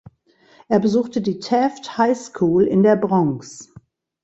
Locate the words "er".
0.67-0.79